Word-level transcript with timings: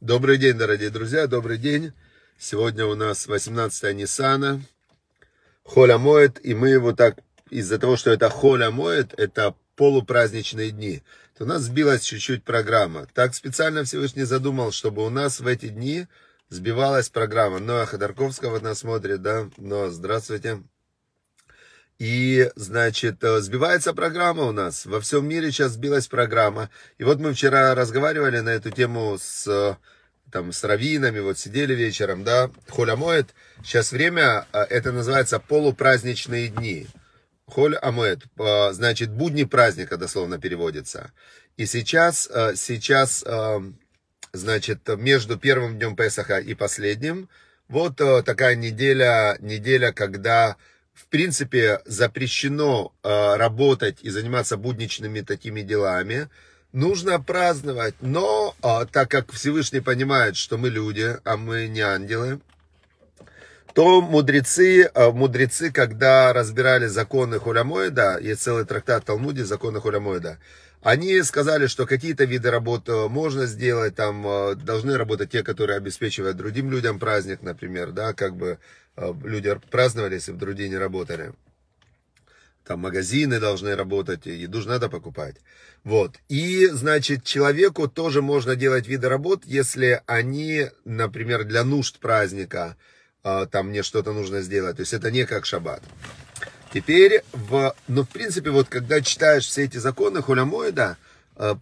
Добрый 0.00 0.38
день, 0.38 0.56
дорогие 0.56 0.88
друзья, 0.88 1.26
добрый 1.26 1.58
день. 1.58 1.92
Сегодня 2.38 2.86
у 2.86 2.94
нас 2.94 3.26
18 3.26 3.94
Ниссана, 3.94 4.62
Холя 5.62 5.98
моет, 5.98 6.42
и 6.42 6.54
мы 6.54 6.70
его 6.70 6.94
так, 6.94 7.18
из-за 7.50 7.78
того, 7.78 7.98
что 7.98 8.10
это 8.10 8.30
Холя 8.30 8.70
моет, 8.70 9.12
это 9.18 9.54
полупраздничные 9.76 10.70
дни, 10.70 11.02
то 11.36 11.44
у 11.44 11.46
нас 11.46 11.64
сбилась 11.64 12.00
чуть-чуть 12.00 12.44
программа. 12.44 13.08
Так 13.12 13.34
специально 13.34 13.84
Всевышний 13.84 14.24
задумал, 14.24 14.72
чтобы 14.72 15.04
у 15.04 15.10
нас 15.10 15.38
в 15.38 15.46
эти 15.46 15.68
дни 15.68 16.06
сбивалась 16.48 17.10
программа. 17.10 17.58
Ноа 17.58 17.84
Ходорковского 17.84 18.58
нас 18.58 18.78
смотрит, 18.78 19.20
да? 19.20 19.50
Но 19.58 19.90
здравствуйте. 19.90 20.62
И, 22.00 22.50
значит, 22.56 23.22
э, 23.22 23.40
сбивается 23.40 23.92
программа 23.92 24.44
у 24.44 24.52
нас. 24.52 24.86
Во 24.86 25.02
всем 25.02 25.28
мире 25.28 25.52
сейчас 25.52 25.72
сбилась 25.72 26.08
программа. 26.08 26.70
И 26.96 27.04
вот 27.04 27.18
мы 27.20 27.34
вчера 27.34 27.74
разговаривали 27.74 28.40
на 28.40 28.48
эту 28.48 28.70
тему 28.70 29.18
с, 29.20 29.76
там, 30.32 30.50
с 30.50 30.64
раввинами, 30.64 31.20
вот 31.20 31.38
сидели 31.38 31.74
вечером, 31.74 32.24
да, 32.24 32.50
Холь 32.70 32.90
Амоэт. 32.90 33.34
Сейчас 33.62 33.92
время, 33.92 34.46
э, 34.54 34.62
это 34.70 34.92
называется 34.92 35.38
полупраздничные 35.40 36.48
дни. 36.48 36.86
Холь 37.44 37.76
Амоэт, 37.76 38.20
э, 38.38 38.72
значит, 38.72 39.10
будни 39.10 39.44
праздника 39.44 39.98
дословно 39.98 40.38
переводится. 40.38 41.12
И 41.58 41.66
сейчас, 41.66 42.22
сейчас, 42.54 43.22
значит, 44.32 44.88
между 44.96 45.38
первым 45.38 45.78
днем 45.78 45.94
Песаха 45.96 46.38
и 46.38 46.54
последним, 46.54 47.28
вот 47.68 47.96
такая 47.96 48.54
неделя, 48.54 49.36
неделя, 49.40 49.92
когда 49.92 50.56
в 51.00 51.06
принципе, 51.06 51.80
запрещено 51.86 52.92
э, 53.02 53.36
работать 53.36 53.98
и 54.02 54.10
заниматься 54.10 54.56
будничными 54.56 55.22
такими 55.22 55.62
делами. 55.62 56.28
Нужно 56.72 57.18
праздновать, 57.20 57.94
но 58.00 58.54
э, 58.62 58.86
так 58.92 59.10
как 59.10 59.32
Всевышний 59.32 59.80
понимает, 59.80 60.36
что 60.36 60.58
мы 60.58 60.68
люди, 60.68 61.16
а 61.24 61.36
мы 61.36 61.68
не 61.68 61.80
ангелы, 61.80 62.40
то 63.72 64.02
мудрецы, 64.02 64.90
э, 64.92 65.10
мудрецы, 65.10 65.72
когда 65.72 66.34
разбирали 66.34 66.86
законы 66.86 67.38
Хулямоида, 67.38 68.18
есть 68.20 68.42
целый 68.42 68.66
трактат 68.66 69.06
Талмуде, 69.06 69.44
законы 69.44 69.80
Хулямоида, 69.80 70.38
они 70.82 71.22
сказали, 71.22 71.66
что 71.66 71.86
какие-то 71.86 72.24
виды 72.24 72.50
работ 72.50 72.88
э, 72.88 73.08
можно 73.08 73.46
сделать, 73.46 73.96
там 73.96 74.26
э, 74.26 74.54
должны 74.54 74.96
работать 74.96 75.30
те, 75.30 75.42
которые 75.42 75.76
обеспечивают 75.76 76.38
другим 76.38 76.70
людям 76.70 76.98
праздник, 76.98 77.42
например, 77.42 77.92
да, 77.92 78.14
как 78.14 78.34
бы 78.34 78.58
э, 78.96 79.12
люди 79.24 79.60
праздновали, 79.70 80.14
если 80.14 80.32
в 80.32 80.38
другие 80.38 80.70
не 80.70 80.78
работали. 80.78 81.34
Там 82.64 82.80
магазины 82.80 83.40
должны 83.40 83.76
работать, 83.76 84.24
еду 84.24 84.62
же 84.62 84.68
надо 84.68 84.88
покупать. 84.88 85.36
Вот. 85.84 86.16
И, 86.28 86.66
значит, 86.68 87.24
человеку 87.24 87.88
тоже 87.88 88.22
можно 88.22 88.56
делать 88.56 88.86
виды 88.86 89.08
работ, 89.08 89.42
если 89.44 90.02
они, 90.06 90.68
например, 90.84 91.44
для 91.44 91.64
нужд 91.64 91.98
праздника, 91.98 92.76
там 93.22 93.68
мне 93.68 93.82
что-то 93.82 94.12
нужно 94.12 94.40
сделать. 94.40 94.76
То 94.76 94.82
есть 94.82 94.92
это 94.92 95.10
не 95.10 95.24
как 95.24 95.46
шаббат. 95.46 95.82
Теперь, 96.72 97.24
в, 97.32 97.74
ну, 97.88 98.04
в 98.04 98.08
принципе, 98.08 98.50
вот 98.50 98.68
когда 98.68 99.00
читаешь 99.00 99.46
все 99.46 99.64
эти 99.64 99.78
законы 99.78 100.22
Хулямоида, 100.22 100.96
э, 101.36 101.54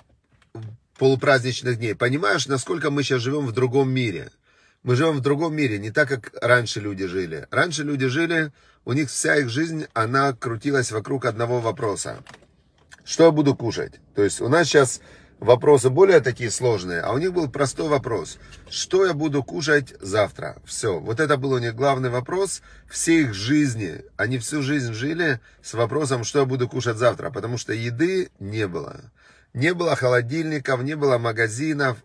полупраздничных 0.99 1.79
дней, 1.79 1.95
понимаешь, 1.95 2.47
насколько 2.47 2.91
мы 2.91 3.03
сейчас 3.03 3.23
живем 3.23 3.47
в 3.47 3.53
другом 3.53 3.91
мире. 3.91 4.31
Мы 4.83 4.97
живем 4.97 5.17
в 5.17 5.21
другом 5.21 5.55
мире, 5.55 5.79
не 5.79 5.91
так, 5.91 6.09
как 6.09 6.33
раньше 6.43 6.81
люди 6.81 7.07
жили. 7.07 7.47
Раньше 7.51 7.85
люди 7.85 8.07
жили, 8.07 8.53
у 8.85 8.93
них 8.93 9.09
вся 9.09 9.37
их 9.37 9.49
жизнь, 9.49 9.87
она 9.93 10.33
крутилась 10.35 10.93
вокруг 10.93 11.25
одного 11.25 11.61
вопроса. 11.61 12.19
Что 13.05 13.25
я 13.25 13.31
буду 13.31 13.57
кушать? 13.57 13.95
То 14.15 14.23
есть 14.23 14.41
у 14.41 14.49
нас 14.49 14.69
сейчас 14.69 15.01
вопросы 15.39 15.91
более 15.91 16.21
такие 16.21 16.51
сложные, 16.51 17.01
а 17.01 17.13
у 17.13 17.19
них 17.19 17.33
был 17.33 17.49
простой 17.49 17.89
вопрос. 17.89 18.39
Что 18.69 19.07
я 19.07 19.15
буду 19.15 19.43
кушать 19.43 19.95
завтра? 20.01 20.57
Все. 20.65 20.99
Вот 20.99 21.21
это 21.21 21.37
был 21.37 21.53
у 21.53 21.59
них 21.59 21.75
главный 21.75 22.11
вопрос 22.11 22.63
всей 22.89 23.23
их 23.23 23.35
жизни. 23.35 24.05
Они 24.17 24.39
всю 24.39 24.63
жизнь 24.63 24.93
жили 24.93 25.41
с 25.63 25.75
вопросом, 25.75 26.25
что 26.25 26.41
я 26.41 26.45
буду 26.45 26.69
кушать 26.69 26.97
завтра, 26.97 27.31
потому 27.31 27.59
что 27.59 27.73
еды 27.73 28.31
не 28.39 28.67
было. 28.67 29.01
Не 29.55 29.75
было 29.75 29.97
холодильников, 29.97 30.83
не 30.83 30.95
было 30.95 31.19
магазинов. 31.19 31.99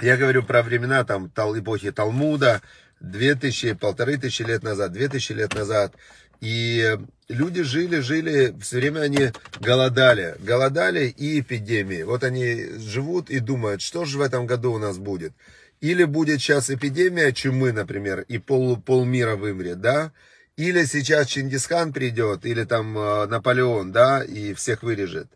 Я 0.00 0.16
говорю 0.16 0.42
про 0.42 0.62
времена 0.62 1.04
там 1.04 1.28
эпохи 1.28 1.90
Талмуда, 1.90 2.60
две 3.00 3.34
тысячи, 3.34 3.72
полторы 3.72 4.16
тысячи 4.18 4.42
лет 4.42 4.62
назад, 4.62 4.92
две 4.92 5.08
тысячи 5.08 5.32
лет 5.32 5.54
назад. 5.54 5.94
И 6.40 6.96
люди 7.28 7.62
жили, 7.62 8.00
жили, 8.00 8.54
все 8.60 8.76
время 8.76 9.00
они 9.00 9.32
голодали. 9.60 10.36
Голодали 10.40 11.08
и 11.08 11.40
эпидемии. 11.40 12.02
Вот 12.02 12.24
они 12.24 12.66
живут 12.78 13.30
и 13.30 13.38
думают, 13.38 13.82
что 13.82 14.04
же 14.04 14.18
в 14.18 14.20
этом 14.20 14.46
году 14.46 14.72
у 14.72 14.78
нас 14.78 14.98
будет. 14.98 15.32
Или 15.80 16.04
будет 16.04 16.40
сейчас 16.40 16.70
эпидемия 16.70 17.32
чумы, 17.32 17.72
например, 17.72 18.20
и 18.28 18.38
пол, 18.38 18.76
полмира 18.76 19.36
вымрет, 19.36 19.80
да? 19.80 20.12
Или 20.56 20.86
сейчас 20.86 21.26
Чингисхан 21.26 21.92
придет, 21.92 22.46
или 22.46 22.64
там 22.64 22.96
э, 22.96 23.26
Наполеон, 23.26 23.92
да, 23.92 24.24
и 24.24 24.54
всех 24.54 24.82
вырежет. 24.82 25.28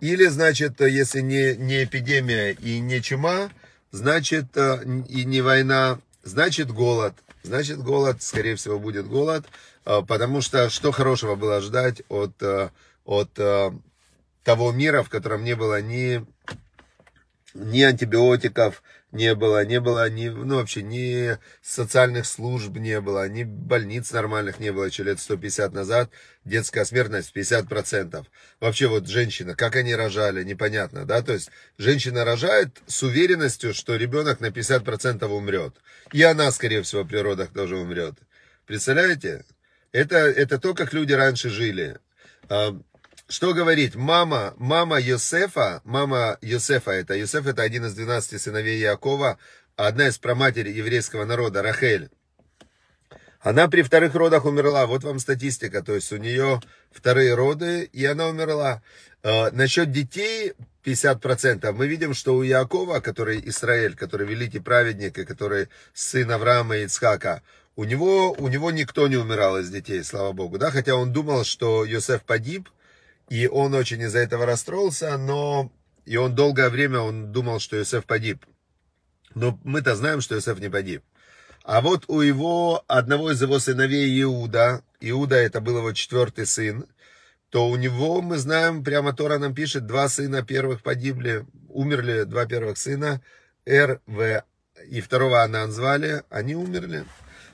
Или, 0.00 0.26
значит, 0.26 0.80
если 0.80 1.20
не, 1.20 1.54
не 1.54 1.84
эпидемия 1.84 2.50
и 2.52 2.80
не 2.80 3.00
чума, 3.00 3.50
значит, 3.92 4.46
э, 4.56 4.82
и 5.08 5.24
не 5.24 5.42
война, 5.42 6.00
значит 6.24 6.72
голод. 6.72 7.14
Значит, 7.44 7.78
голод, 7.78 8.20
скорее 8.20 8.56
всего, 8.56 8.80
будет 8.80 9.06
голод. 9.06 9.44
Э, 9.84 10.02
потому 10.06 10.40
что 10.40 10.70
что 10.70 10.92
хорошего 10.92 11.34
было 11.34 11.60
ждать 11.60 12.02
от, 12.08 12.42
э, 12.42 12.70
от 13.04 13.38
э, 13.38 13.70
того 14.42 14.72
мира, 14.72 15.02
в 15.02 15.10
котором 15.10 15.44
не 15.44 15.54
было 15.54 15.80
ни, 15.82 16.24
ни 17.54 17.82
антибиотиков, 17.82 18.82
не 19.12 19.34
было, 19.36 19.64
не 19.64 19.80
было 19.80 20.10
ни, 20.10 20.28
ну, 20.28 20.56
вообще 20.56 20.82
ни 20.82 21.38
социальных 21.62 22.26
служб 22.26 22.76
не 22.76 23.00
было, 23.00 23.28
ни 23.28 23.44
больниц 23.44 24.10
нормальных 24.10 24.58
не 24.58 24.72
было 24.72 24.84
еще 24.84 25.04
лет 25.04 25.20
150 25.20 25.72
назад. 25.72 26.10
Детская 26.44 26.84
смертность 26.84 27.32
50%. 27.34 28.26
Вообще 28.58 28.88
вот 28.88 29.06
женщина, 29.06 29.54
как 29.54 29.76
они 29.76 29.94
рожали, 29.94 30.42
непонятно, 30.42 31.04
да, 31.04 31.22
то 31.22 31.32
есть 31.32 31.50
женщина 31.78 32.24
рожает 32.24 32.82
с 32.86 33.04
уверенностью, 33.04 33.72
что 33.72 33.94
ребенок 33.94 34.40
на 34.40 34.46
50% 34.46 35.24
умрет. 35.26 35.76
И 36.12 36.22
она, 36.22 36.50
скорее 36.50 36.82
всего, 36.82 37.04
при 37.04 37.18
родах 37.18 37.50
тоже 37.50 37.76
умрет. 37.76 38.14
Представляете? 38.66 39.44
Это, 39.94 40.16
это 40.16 40.58
то, 40.58 40.74
как 40.74 40.92
люди 40.92 41.12
раньше 41.12 41.50
жили. 41.50 41.98
А, 42.48 42.76
что 43.28 43.54
говорить? 43.54 43.94
Мама, 43.94 44.52
мама 44.56 44.98
Йосефа, 44.98 45.82
мама 45.84 46.36
Йосефа, 46.42 46.90
это 46.90 47.14
Йосеф 47.14 47.46
это 47.46 47.62
один 47.62 47.84
из 47.84 47.94
12 47.94 48.42
сыновей 48.42 48.80
Якова, 48.80 49.38
одна 49.76 50.08
из 50.08 50.18
праматери 50.18 50.70
еврейского 50.72 51.24
народа, 51.24 51.62
Рахель. 51.62 52.10
Она 53.38 53.68
при 53.68 53.82
вторых 53.82 54.16
родах 54.16 54.46
умерла. 54.46 54.86
Вот 54.86 55.04
вам 55.04 55.20
статистика. 55.20 55.80
То 55.80 55.94
есть 55.94 56.10
у 56.12 56.16
нее 56.16 56.60
вторые 56.90 57.34
роды, 57.34 57.84
и 57.84 58.04
она 58.04 58.26
умерла. 58.26 58.82
Э, 59.22 59.50
насчет 59.52 59.92
детей 59.92 60.54
50%. 60.84 61.70
Мы 61.72 61.86
видим, 61.86 62.14
что 62.14 62.34
у 62.34 62.42
Якова, 62.42 62.98
который 62.98 63.40
Израиль, 63.48 63.94
который 63.94 64.26
великий 64.26 64.60
праведник, 64.60 65.18
и 65.18 65.24
который 65.24 65.68
сын 65.92 66.30
Авраама 66.32 66.78
и 66.78 66.84
Ицхака, 66.86 67.42
у 67.76 67.84
него, 67.84 68.32
у 68.32 68.48
него 68.48 68.70
никто 68.70 69.08
не 69.08 69.16
умирал 69.16 69.58
из 69.58 69.70
детей, 69.70 70.02
слава 70.04 70.32
богу, 70.32 70.58
да, 70.58 70.70
хотя 70.70 70.94
он 70.94 71.12
думал, 71.12 71.44
что 71.44 71.84
Йосеф 71.84 72.22
погиб, 72.22 72.68
и 73.28 73.46
он 73.46 73.74
очень 73.74 74.00
из-за 74.02 74.20
этого 74.20 74.46
расстроился, 74.46 75.16
но 75.18 75.72
и 76.04 76.16
он 76.16 76.34
долгое 76.34 76.68
время 76.68 77.00
он 77.00 77.32
думал, 77.32 77.58
что 77.58 77.76
Йосеф 77.76 78.04
погиб. 78.04 78.44
Но 79.34 79.58
мы-то 79.64 79.96
знаем, 79.96 80.20
что 80.20 80.34
Йосеф 80.34 80.60
не 80.60 80.68
погиб. 80.68 81.02
А 81.64 81.80
вот 81.80 82.04
у 82.08 82.20
его, 82.20 82.84
одного 82.86 83.32
из 83.32 83.40
его 83.40 83.58
сыновей 83.58 84.22
Иуда, 84.22 84.82
Иуда 85.00 85.36
это 85.36 85.60
был 85.60 85.78
его 85.78 85.92
четвертый 85.92 86.46
сын, 86.46 86.86
то 87.48 87.68
у 87.68 87.76
него, 87.76 88.20
мы 88.20 88.36
знаем, 88.38 88.84
прямо 88.84 89.14
Тора 89.14 89.38
нам 89.38 89.54
пишет, 89.54 89.86
два 89.86 90.08
сына 90.08 90.42
первых 90.42 90.82
погибли, 90.82 91.46
умерли 91.68 92.24
два 92.24 92.46
первых 92.46 92.76
сына, 92.78 93.22
Р, 93.64 94.00
В 94.06 94.44
и 94.88 95.00
второго 95.00 95.42
Анан 95.42 95.72
звали, 95.72 96.22
они 96.28 96.54
умерли. 96.54 97.04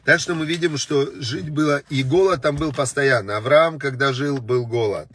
Так 0.05 0.19
что 0.21 0.35
мы 0.35 0.47
видим, 0.47 0.79
что 0.79 1.11
жить 1.21 1.51
было, 1.51 1.83
и 1.91 2.03
голод 2.03 2.43
там 2.43 2.57
был 2.57 2.73
постоянно. 2.73 3.37
Авраам, 3.37 3.79
когда 3.79 4.13
жил, 4.13 4.39
был 4.39 4.67
голод. 4.67 5.09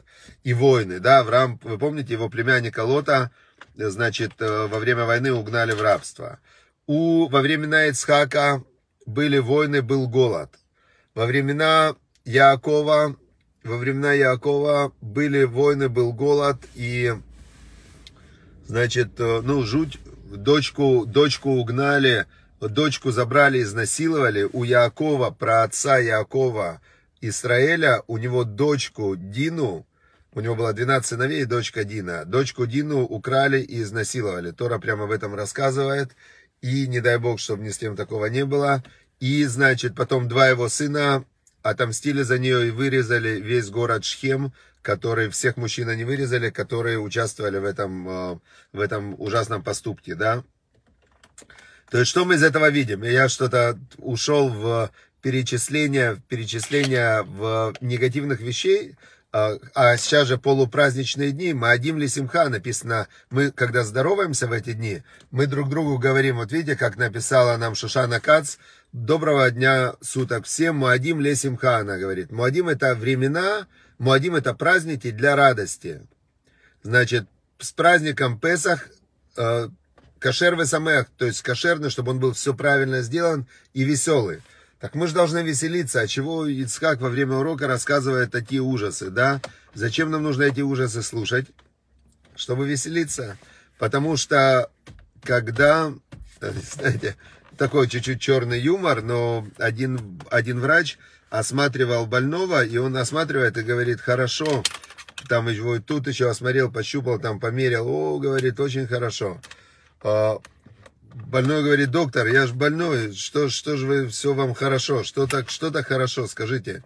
И 0.43 0.53
войны, 0.53 0.99
да, 0.99 1.19
Авраам, 1.19 1.59
вы 1.63 1.77
помните, 1.77 2.13
его 2.13 2.29
племянника 2.29 2.83
Лота, 2.83 3.31
значит, 3.75 4.33
э, 4.39 4.67
во 4.67 4.79
время 4.79 5.05
войны 5.05 5.33
угнали 5.33 5.71
в 5.71 5.81
рабство. 5.81 6.39
У, 6.87 7.27
во 7.27 7.41
времена 7.41 7.87
Ицхака 7.87 8.63
были 9.05 9.39
войны, 9.39 9.81
был 9.81 10.07
голод. 10.07 10.51
Во 11.15 11.25
времена 11.25 11.95
Яакова, 12.25 13.15
во 13.63 13.77
времена 13.77 14.13
Яакова 14.13 14.93
были 15.01 15.43
войны, 15.43 15.89
был 15.89 16.13
голод, 16.13 16.57
и, 16.75 17.13
значит, 18.67 19.19
э, 19.19 19.41
ну, 19.43 19.63
жуть, 19.63 19.97
дочку, 20.25 21.05
дочку 21.07 21.49
угнали, 21.51 22.27
дочку 22.59 23.11
забрали, 23.11 23.61
изнасиловали. 23.61 24.43
У 24.43 24.63
Якова, 24.63 25.31
про 25.31 25.63
отца 25.63 25.99
Якова 25.99 26.79
Израиля, 27.21 28.01
у 28.07 28.17
него 28.17 28.43
дочку 28.43 29.15
Дину, 29.15 29.85
у 30.35 30.41
него 30.41 30.55
было 30.55 30.73
12 30.73 31.07
сыновей 31.07 31.41
и 31.41 31.45
дочка 31.45 31.83
Дина. 31.83 32.25
Дочку 32.25 32.65
Дину 32.65 33.03
украли 33.03 33.61
и 33.61 33.81
изнасиловали. 33.81 34.51
Тора 34.51 34.79
прямо 34.79 35.05
в 35.05 35.11
этом 35.11 35.33
рассказывает. 35.33 36.11
И 36.61 36.87
не 36.87 36.99
дай 36.99 37.17
бог, 37.17 37.39
чтобы 37.39 37.63
ни 37.63 37.69
с 37.69 37.77
кем 37.77 37.95
такого 37.95 38.25
не 38.25 38.43
было. 38.43 38.83
И, 39.21 39.45
значит, 39.45 39.95
потом 39.95 40.27
два 40.27 40.49
его 40.49 40.67
сына 40.67 41.23
отомстили 41.63 42.21
за 42.21 42.37
нее 42.37 42.67
и 42.67 42.71
вырезали 42.71 43.39
весь 43.39 43.69
город 43.69 44.03
Шхем, 44.03 44.51
который 44.81 45.29
всех 45.29 45.55
мужчин 45.55 45.89
они 45.89 46.03
вырезали, 46.03 46.49
которые 46.49 46.99
участвовали 46.99 47.57
в 47.57 47.65
этом, 47.65 48.07
э, 48.07 48.39
в 48.73 48.79
этом 48.81 49.15
ужасном 49.19 49.63
поступке, 49.63 50.15
да. 50.15 50.43
То 51.89 51.99
есть, 51.99 52.09
что 52.09 52.25
мы 52.25 52.35
из 52.35 52.43
этого 52.43 52.69
видим? 52.69 53.03
Я 53.03 53.29
что-то 53.29 53.77
ушел 53.97 54.49
в 54.49 54.91
перечисление, 55.21 56.21
перечисление 56.27 57.23
в 57.23 57.73
негативных 57.81 58.41
вещей, 58.41 58.95
а, 59.31 59.57
а 59.73 59.97
сейчас 59.97 60.27
же 60.29 60.37
полупраздничные 60.37 61.31
дни, 61.31 61.53
мы 61.53 61.69
одим 61.69 61.97
ли 61.97 62.07
симха, 62.07 62.47
написано, 62.47 63.09
мы, 63.29 63.51
когда 63.51 63.83
здороваемся 63.83 64.47
в 64.47 64.53
эти 64.53 64.71
дни, 64.71 65.03
мы 65.29 65.45
друг 65.45 65.67
другу 65.67 65.97
говорим, 65.97 66.37
вот 66.37 66.53
видите, 66.53 66.77
как 66.77 66.95
написала 66.95 67.57
нам 67.57 67.75
Шушана 67.75 68.21
Кац, 68.21 68.55
доброго 68.93 69.51
дня 69.51 69.95
суток 69.99 70.45
всем, 70.45 70.77
Муадим 70.77 71.19
ле 71.19 71.35
симха, 71.35 71.79
она 71.79 71.97
говорит. 71.97 72.31
Муадим 72.31 72.69
это 72.69 72.95
времена, 72.95 73.67
Муадим 73.97 74.35
это 74.35 74.53
праздники 74.53 75.11
для 75.11 75.35
радости. 75.35 76.01
Значит, 76.81 77.27
с 77.59 77.73
праздником 77.73 78.39
Песах, 78.39 78.87
э, 79.35 79.67
кошер 80.19 80.55
весамех, 80.55 81.07
то 81.17 81.25
есть 81.25 81.41
кошерный, 81.41 81.89
чтобы 81.89 82.11
он 82.11 82.19
был 82.19 82.33
все 82.33 82.53
правильно 82.53 83.01
сделан 83.01 83.47
и 83.73 83.83
веселый. 83.83 84.41
Так 84.79 84.93
мы 84.95 85.07
же 85.07 85.13
должны 85.13 85.39
веселиться. 85.39 86.01
А 86.01 86.07
чего 86.07 86.45
Ицхак 86.45 87.01
во 87.01 87.09
время 87.09 87.37
урока 87.37 87.67
рассказывает 87.67 88.31
такие 88.31 88.61
ужасы, 88.61 89.09
да? 89.09 89.41
Зачем 89.73 90.11
нам 90.11 90.23
нужно 90.23 90.43
эти 90.43 90.61
ужасы 90.61 91.01
слушать? 91.01 91.47
Чтобы 92.35 92.67
веселиться. 92.67 93.37
Потому 93.79 94.17
что, 94.17 94.69
когда, 95.23 95.93
знаете, 96.41 97.15
такой 97.57 97.87
чуть-чуть 97.87 98.21
черный 98.21 98.59
юмор, 98.59 99.01
но 99.01 99.47
один, 99.57 100.21
один 100.29 100.59
врач 100.59 100.97
осматривал 101.29 102.05
больного, 102.05 102.63
и 102.63 102.77
он 102.77 102.95
осматривает 102.97 103.57
и 103.57 103.63
говорит, 103.63 104.01
хорошо, 104.01 104.63
там 105.27 105.49
его 105.49 105.79
тут 105.79 106.07
еще 106.07 106.29
осмотрел, 106.29 106.71
пощупал, 106.71 107.19
там 107.19 107.39
померил, 107.39 107.87
о, 107.87 108.19
говорит, 108.19 108.59
очень 108.59 108.87
хорошо. 108.87 109.41
А, 110.05 110.39
Больной 111.15 111.63
говорит, 111.63 111.91
доктор, 111.91 112.27
я 112.27 112.45
же 112.45 112.53
больной, 112.53 113.13
что, 113.13 113.49
что 113.49 113.75
же 113.77 113.87
вы, 113.87 114.07
все 114.09 114.33
вам 114.33 114.53
хорошо, 114.53 115.03
что 115.03 115.25
так, 115.27 115.49
что 115.49 115.71
так 115.71 115.87
хорошо, 115.87 116.27
скажите. 116.27 116.83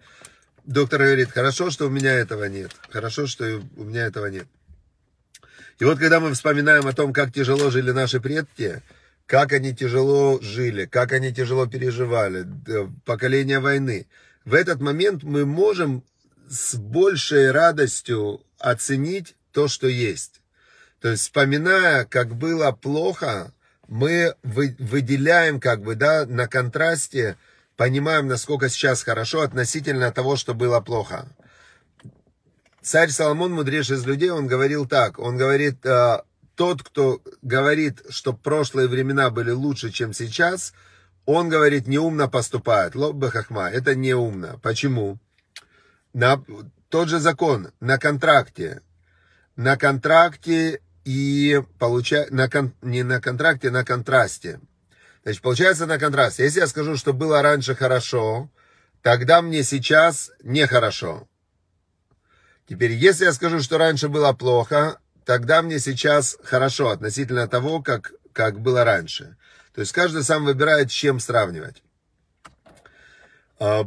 Доктор 0.64 1.02
говорит, 1.02 1.30
хорошо, 1.30 1.70
что 1.70 1.86
у 1.86 1.90
меня 1.90 2.14
этого 2.14 2.44
нет, 2.44 2.70
хорошо, 2.88 3.26
что 3.26 3.60
у 3.76 3.84
меня 3.84 4.06
этого 4.06 4.26
нет. 4.26 4.46
И 5.80 5.84
вот 5.84 5.98
когда 5.98 6.20
мы 6.20 6.32
вспоминаем 6.32 6.86
о 6.86 6.92
том, 6.92 7.12
как 7.12 7.32
тяжело 7.32 7.70
жили 7.70 7.90
наши 7.90 8.20
предки, 8.20 8.82
как 9.26 9.52
они 9.52 9.74
тяжело 9.74 10.40
жили, 10.40 10.86
как 10.86 11.12
они 11.12 11.34
тяжело 11.34 11.66
переживали, 11.66 12.46
поколение 13.04 13.58
войны, 13.58 14.06
в 14.44 14.54
этот 14.54 14.80
момент 14.80 15.24
мы 15.24 15.44
можем 15.44 16.04
с 16.48 16.74
большей 16.76 17.50
радостью 17.50 18.40
оценить 18.58 19.34
то, 19.52 19.68
что 19.68 19.88
есть. 19.88 20.39
То 21.00 21.08
есть, 21.08 21.22
вспоминая, 21.22 22.04
как 22.04 22.34
было 22.34 22.72
плохо, 22.72 23.52
мы 23.88 24.34
выделяем 24.42 25.58
как 25.60 25.82
бы, 25.82 25.94
да, 25.94 26.26
на 26.26 26.46
контрасте, 26.46 27.36
понимаем, 27.76 28.28
насколько 28.28 28.68
сейчас 28.68 29.02
хорошо 29.02 29.40
относительно 29.40 30.12
того, 30.12 30.36
что 30.36 30.54
было 30.54 30.80
плохо. 30.80 31.26
Царь 32.82 33.10
Соломон, 33.10 33.52
мудрейший 33.52 33.96
из 33.96 34.06
людей, 34.06 34.30
он 34.30 34.46
говорил 34.46 34.86
так, 34.86 35.18
он 35.18 35.36
говорит, 35.36 35.84
э, 35.84 36.18
тот, 36.54 36.82
кто 36.82 37.20
говорит, 37.42 38.02
что 38.10 38.32
прошлые 38.32 38.86
времена 38.86 39.30
были 39.30 39.50
лучше, 39.50 39.90
чем 39.90 40.12
сейчас, 40.12 40.72
он 41.26 41.48
говорит, 41.48 41.86
неумно 41.86 42.28
поступает. 42.28 42.94
Лоббе 42.94 43.28
хахма, 43.28 43.70
это 43.70 43.94
неумно. 43.94 44.58
Почему? 44.62 45.18
На, 46.12 46.42
тот 46.88 47.08
же 47.08 47.18
закон, 47.18 47.70
на 47.80 47.98
контракте. 47.98 48.82
На 49.56 49.76
контракте 49.76 50.80
и 51.10 51.60
получать 51.80 52.30
на 52.30 52.48
кон, 52.48 52.72
не 52.82 53.02
на 53.02 53.20
контракте, 53.20 53.70
на 53.70 53.84
контрасте. 53.84 54.60
Значит, 55.24 55.42
получается 55.42 55.86
на 55.86 55.98
контрасте. 55.98 56.44
Если 56.44 56.60
я 56.60 56.68
скажу, 56.68 56.96
что 56.96 57.12
было 57.12 57.42
раньше 57.42 57.74
хорошо, 57.74 58.48
тогда 59.02 59.42
мне 59.42 59.64
сейчас 59.64 60.30
нехорошо. 60.44 61.28
Теперь, 62.68 62.92
если 62.92 63.24
я 63.24 63.32
скажу, 63.32 63.60
что 63.60 63.76
раньше 63.76 64.08
было 64.08 64.32
плохо, 64.32 65.00
тогда 65.24 65.62
мне 65.62 65.80
сейчас 65.80 66.38
хорошо 66.44 66.90
относительно 66.90 67.48
того, 67.48 67.82
как, 67.82 68.12
как 68.32 68.60
было 68.60 68.84
раньше. 68.84 69.36
То 69.74 69.80
есть 69.80 69.92
каждый 69.92 70.22
сам 70.22 70.44
выбирает, 70.44 70.92
с 70.92 70.94
чем 70.94 71.18
сравнивать. 71.18 71.82
А, 73.58 73.84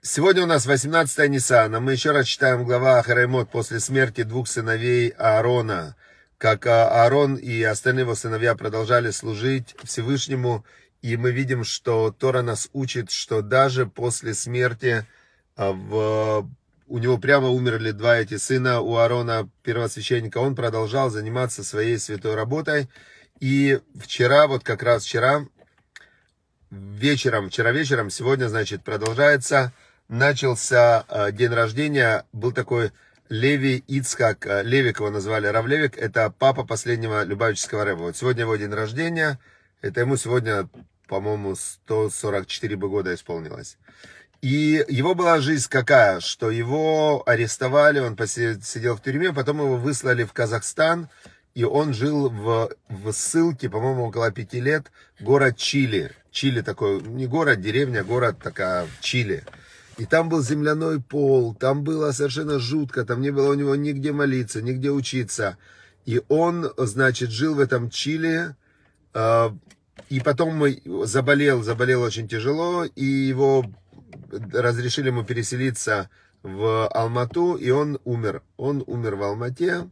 сегодня 0.00 0.44
у 0.44 0.46
нас 0.46 0.64
18 0.64 1.28
Ниссана. 1.28 1.80
Мы 1.80 1.92
еще 1.92 2.12
раз 2.12 2.26
читаем 2.26 2.64
глава 2.64 2.98
Ахараймот 2.98 3.50
после 3.50 3.78
смерти 3.78 4.22
двух 4.22 4.48
сыновей 4.48 5.10
Аарона– 5.10 5.96
как 6.42 6.66
а, 6.66 7.04
Аарон 7.04 7.36
и 7.36 7.62
остальные 7.62 8.02
его 8.02 8.16
сыновья 8.16 8.56
продолжали 8.56 9.12
служить 9.12 9.76
Всевышнему, 9.84 10.64
и 11.00 11.16
мы 11.16 11.30
видим, 11.30 11.62
что 11.62 12.10
Тора 12.10 12.42
нас 12.42 12.68
учит, 12.72 13.12
что 13.12 13.42
даже 13.42 13.86
после 13.86 14.34
смерти 14.34 15.06
а, 15.54 15.70
в, 15.70 16.50
у 16.88 16.98
него 16.98 17.18
прямо 17.18 17.46
умерли 17.46 17.92
два 17.92 18.16
эти 18.16 18.38
сына 18.38 18.80
у 18.80 18.96
Аарона, 18.96 19.48
первосвященника, 19.62 20.38
он 20.38 20.56
продолжал 20.56 21.10
заниматься 21.10 21.62
своей 21.62 21.96
святой 21.96 22.34
работой. 22.34 22.88
И 23.38 23.78
вчера, 23.94 24.48
вот 24.48 24.64
как 24.64 24.82
раз 24.82 25.04
вчера, 25.04 25.46
вечером, 26.72 27.50
вчера 27.50 27.70
вечером, 27.70 28.10
сегодня, 28.10 28.48
значит, 28.48 28.82
продолжается, 28.82 29.72
начался 30.08 31.04
а, 31.06 31.30
день 31.30 31.52
рождения, 31.52 32.26
был 32.32 32.50
такой 32.50 32.90
Леви 33.32 33.82
Ицхак, 33.88 34.46
э, 34.46 34.62
Левик 34.62 34.98
его 34.98 35.08
назвали, 35.08 35.46
Рав 35.46 35.66
Левик, 35.66 35.96
это 35.96 36.30
папа 36.38 36.64
последнего 36.64 37.24
Любавического 37.24 37.82
Рэба. 37.82 38.02
Вот 38.02 38.16
сегодня 38.18 38.42
его 38.42 38.56
день 38.56 38.68
рождения, 38.74 39.38
это 39.80 40.00
ему 40.00 40.18
сегодня, 40.18 40.68
по-моему, 41.08 41.54
144 41.54 42.76
бы 42.76 42.90
года 42.90 43.14
исполнилось. 43.14 43.78
И 44.42 44.84
его 44.86 45.14
была 45.14 45.40
жизнь 45.40 45.66
какая, 45.70 46.20
что 46.20 46.50
его 46.50 47.22
арестовали, 47.24 48.00
он 48.00 48.18
сидел 48.18 48.96
в 48.96 49.02
тюрьме, 49.02 49.32
потом 49.32 49.60
его 49.60 49.76
выслали 49.76 50.24
в 50.24 50.34
Казахстан, 50.34 51.08
и 51.54 51.64
он 51.64 51.94
жил 51.94 52.28
в, 52.28 52.68
в 52.90 53.12
ссылке, 53.12 53.70
по-моему, 53.70 54.08
около 54.08 54.30
пяти 54.30 54.60
лет, 54.60 54.92
город 55.20 55.56
Чили. 55.56 56.12
Чили 56.32 56.60
такой, 56.60 57.00
не 57.00 57.26
город, 57.26 57.62
деревня, 57.62 58.04
город 58.04 58.36
такая, 58.42 58.86
Чили. 59.00 59.42
И 60.02 60.04
там 60.04 60.28
был 60.28 60.42
земляной 60.42 61.00
пол, 61.00 61.54
там 61.54 61.84
было 61.84 62.10
совершенно 62.10 62.58
жутко, 62.58 63.04
там 63.04 63.20
не 63.20 63.30
было 63.30 63.50
у 63.50 63.54
него 63.54 63.76
нигде 63.76 64.10
молиться, 64.10 64.60
нигде 64.60 64.90
учиться. 64.90 65.58
И 66.06 66.20
он, 66.28 66.72
значит, 66.76 67.30
жил 67.30 67.54
в 67.54 67.60
этом 67.60 67.88
Чили, 67.88 68.56
а, 69.14 69.56
и 70.08 70.18
потом 70.18 70.60
заболел, 71.04 71.62
заболел 71.62 72.02
очень 72.02 72.26
тяжело, 72.26 72.84
и 72.84 73.04
его 73.04 73.64
разрешили 74.52 75.06
ему 75.06 75.22
переселиться 75.22 76.10
в 76.42 76.88
Алмату, 76.88 77.54
и 77.54 77.70
он 77.70 78.00
умер. 78.02 78.42
Он 78.56 78.82
умер 78.88 79.14
в 79.14 79.22
Алмате, 79.22 79.88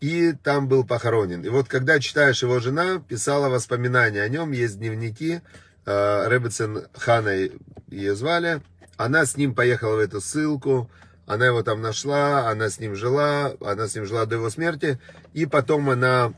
и 0.00 0.32
там 0.42 0.66
был 0.66 0.84
похоронен. 0.84 1.44
И 1.44 1.48
вот 1.50 1.68
когда 1.68 2.00
читаешь, 2.00 2.42
его 2.42 2.58
жена 2.58 2.98
писала 2.98 3.48
воспоминания 3.48 4.22
о 4.22 4.28
нем, 4.28 4.50
есть 4.50 4.80
дневники, 4.80 5.40
а, 5.86 6.28
Ребецин 6.28 6.88
Хана 6.94 7.48
ее 7.86 8.16
звали, 8.16 8.60
она 9.04 9.24
с 9.24 9.38
ним 9.38 9.54
поехала 9.54 9.96
в 9.96 10.00
эту 10.00 10.20
ссылку, 10.20 10.90
она 11.26 11.46
его 11.46 11.62
там 11.62 11.80
нашла, 11.80 12.50
она 12.50 12.68
с 12.68 12.78
ним 12.78 12.94
жила, 12.94 13.54
она 13.60 13.88
с 13.88 13.94
ним 13.94 14.04
жила 14.04 14.26
до 14.26 14.34
его 14.34 14.50
смерти, 14.50 15.00
и 15.32 15.46
потом 15.46 15.88
она 15.88 16.34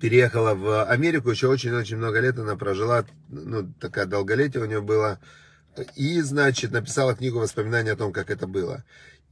переехала 0.00 0.54
в 0.54 0.84
Америку, 0.84 1.30
еще 1.30 1.46
очень-очень 1.46 1.98
много 1.98 2.18
лет 2.18 2.36
она 2.36 2.56
прожила, 2.56 3.04
ну, 3.28 3.72
такая 3.78 4.06
долголетие 4.06 4.60
у 4.60 4.66
нее 4.66 4.80
было, 4.80 5.20
и, 5.94 6.20
значит, 6.20 6.72
написала 6.72 7.14
книгу 7.14 7.38
воспоминаний 7.38 7.90
о 7.90 7.96
том, 7.96 8.12
как 8.12 8.30
это 8.30 8.48
было. 8.48 8.82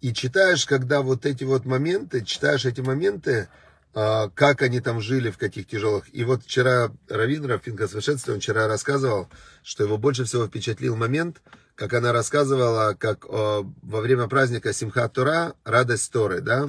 И 0.00 0.12
читаешь, 0.14 0.66
когда 0.66 1.02
вот 1.02 1.26
эти 1.26 1.42
вот 1.42 1.64
моменты, 1.64 2.24
читаешь 2.24 2.64
эти 2.64 2.80
моменты, 2.80 3.48
а, 3.92 4.28
как 4.28 4.62
они 4.62 4.80
там 4.80 5.00
жили, 5.00 5.30
в 5.30 5.38
каких 5.38 5.66
тяжелых. 5.66 6.04
И 6.14 6.22
вот 6.22 6.44
вчера 6.44 6.92
Равин, 7.08 7.44
Рафинка 7.44 7.88
Священства, 7.88 8.32
он 8.32 8.38
вчера 8.38 8.68
рассказывал, 8.68 9.28
что 9.64 9.82
его 9.82 9.98
больше 9.98 10.24
всего 10.24 10.46
впечатлил 10.46 10.94
момент, 10.94 11.42
как 11.80 11.94
она 11.94 12.12
рассказывала, 12.12 12.92
как 12.92 13.24
о, 13.24 13.64
во 13.80 14.00
время 14.02 14.28
праздника 14.28 14.74
Симхат 14.74 15.14
Тора, 15.14 15.54
радость 15.64 16.12
Торы, 16.12 16.42
да, 16.42 16.68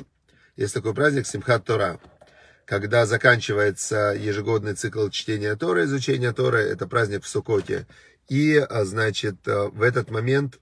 есть 0.55 0.73
такой 0.73 0.93
праздник 0.93 1.27
Симхат 1.27 1.65
Тора, 1.65 1.99
когда 2.63 3.05
заканчивается 3.05 4.15
ежегодный 4.17 4.73
цикл 4.73 5.09
чтения 5.09 5.57
Торы, 5.57 5.83
изучения 5.83 6.31
Торы, 6.31 6.59
это 6.59 6.87
праздник 6.87 7.25
в 7.25 7.27
Сукоте, 7.27 7.87
и, 8.29 8.55
а, 8.55 8.85
значит, 8.85 9.45
э, 9.49 9.67
в 9.73 9.81
этот 9.81 10.11
момент 10.11 10.59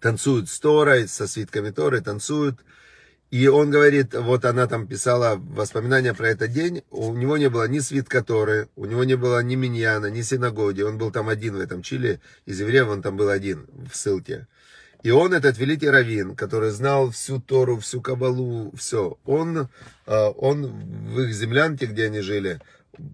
танцуют 0.00 0.48
с 0.48 0.60
Торой, 0.60 1.08
со 1.08 1.26
свитками 1.26 1.70
Торы, 1.70 2.00
танцуют, 2.00 2.60
И 3.30 3.48
он 3.48 3.70
говорит, 3.70 4.14
вот 4.14 4.44
она 4.44 4.68
там 4.68 4.86
писала 4.86 5.36
воспоминания 5.36 6.14
про 6.14 6.28
этот 6.28 6.52
день, 6.52 6.82
у 6.90 7.12
него 7.12 7.36
не 7.36 7.50
было 7.50 7.66
ни 7.66 7.80
свитка 7.80 8.22
Торы, 8.22 8.68
у 8.76 8.84
него 8.84 9.02
не 9.02 9.16
было 9.16 9.42
ни 9.42 9.56
миньяна, 9.56 10.06
ни 10.06 10.22
синагоги, 10.22 10.82
он 10.82 10.96
был 10.96 11.10
там 11.10 11.28
один 11.28 11.56
в 11.56 11.60
этом 11.60 11.82
Чили, 11.82 12.20
из 12.44 12.60
евреев 12.60 12.88
он 12.88 13.02
там 13.02 13.16
был 13.16 13.28
один 13.28 13.66
в 13.90 13.96
ссылке. 13.96 14.46
И 15.02 15.10
он, 15.10 15.34
этот 15.34 15.58
великий 15.58 15.88
раввин, 15.88 16.36
который 16.36 16.70
знал 16.70 17.10
всю 17.10 17.40
Тору, 17.40 17.78
всю 17.78 18.00
Кабалу, 18.00 18.72
все, 18.76 19.18
он, 19.24 19.68
э, 20.06 20.26
он 20.36 20.66
в 20.66 21.20
их 21.20 21.34
землянке, 21.34 21.86
где 21.86 22.06
они 22.06 22.20
жили, 22.20 22.60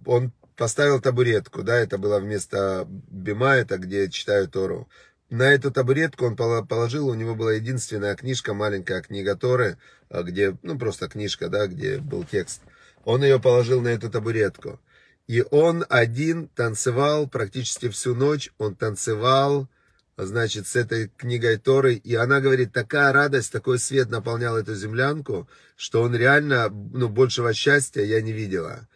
он 0.05 0.33
поставил 0.57 1.01
табуретку, 1.01 1.63
да, 1.63 1.79
это 1.79 1.99
было 1.99 2.19
вместо 2.21 2.87
бима, 2.89 3.55
это 3.55 3.79
где 3.79 4.09
читают 4.11 4.53
Тору. 4.53 4.89
На 5.33 5.45
эту 5.45 5.71
табуретку 5.71 6.27
он 6.27 6.37
положил, 6.37 7.09
у 7.09 7.15
него 7.15 7.35
была 7.35 7.55
единственная 7.55 8.15
книжка, 8.17 8.53
маленькая 8.53 9.01
книга 9.01 9.35
Торы, 9.35 9.79
а, 10.11 10.23
где, 10.23 10.55
ну, 10.63 10.79
просто 10.79 11.09
книжка, 11.09 11.49
да, 11.49 11.69
где 11.69 11.97
был 11.97 12.25
текст. 12.25 12.61
Он 13.05 13.25
ее 13.25 13.41
положил 13.41 13.81
на 13.81 13.89
эту 13.89 14.11
табуретку. 14.11 14.79
И 15.27 15.43
он 15.51 15.87
один 15.89 16.49
танцевал 16.49 17.27
практически 17.29 17.89
всю 17.89 18.15
ночь, 18.15 18.51
он 18.59 18.75
танцевал, 18.75 19.71
значит, 20.19 20.67
с 20.67 20.77
этой 20.77 21.09
книгой 21.17 21.57
Торы, 21.57 21.95
и 21.95 22.15
она 22.15 22.41
говорит, 22.41 22.75
такая 22.75 23.11
радость, 23.11 23.53
такой 23.53 23.79
свет 23.79 24.11
наполнял 24.11 24.59
эту 24.59 24.75
землянку, 24.75 25.49
что 25.77 26.03
он 26.03 26.15
реально, 26.15 26.69
ну, 26.69 27.09
большего 27.09 27.55
счастья 27.55 28.03
я 28.03 28.21
не 28.21 28.33
видела. 28.33 28.87